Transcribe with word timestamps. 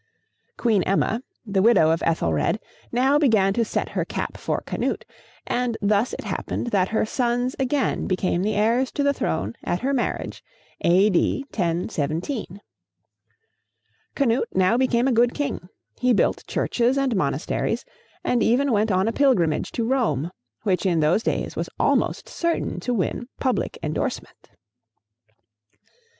]Queen 0.57 0.81
Emma, 0.81 1.21
the 1.45 1.61
widow 1.61 1.91
of 1.91 2.01
Ethelred, 2.07 2.59
now 2.91 3.19
began 3.19 3.53
to 3.53 3.63
set 3.63 3.89
her 3.89 4.03
cap 4.03 4.35
for 4.35 4.61
Canute, 4.65 5.05
and 5.45 5.77
thus 5.79 6.11
it 6.13 6.23
happened 6.23 6.71
that 6.71 6.89
her 6.89 7.05
sons 7.05 7.55
again 7.59 8.07
became 8.07 8.41
the 8.41 8.55
heirs 8.55 8.89
to 8.93 9.03
the 9.03 9.13
throne 9.13 9.53
at 9.63 9.81
her 9.81 9.93
marriage, 9.93 10.43
A.D. 10.83 11.45
1017. 11.51 12.61
Canute 14.15 14.49
now 14.55 14.75
became 14.75 15.07
a 15.07 15.11
good 15.13 15.35
king. 15.35 15.69
He 15.99 16.13
built 16.13 16.47
churches 16.47 16.97
and 16.97 17.15
monasteries, 17.15 17.85
and 18.23 18.41
even 18.41 18.71
went 18.71 18.91
on 18.91 19.07
a 19.07 19.13
pilgrimage 19.13 19.71
to 19.73 19.83
Rome, 19.87 20.31
which 20.63 20.83
in 20.83 20.99
those 21.01 21.21
days 21.21 21.55
was 21.55 21.69
almost 21.79 22.27
certain 22.27 22.79
to 22.79 22.91
win 22.91 23.27
public 23.39 23.77
endorsement. 23.83 24.49